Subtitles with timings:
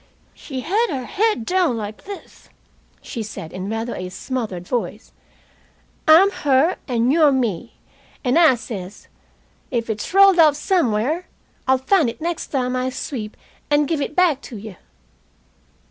[0.33, 2.49] "She had her head down like this,"
[3.03, 5.11] she said, in rather a smothered voice.
[6.07, 7.75] "I'm her, and you're me.
[8.23, 9.07] And I says:
[9.69, 11.27] 'If it's rolled off somewhere
[11.67, 13.37] I'll find it next time I sweep,
[13.69, 14.75] and give it back to you.'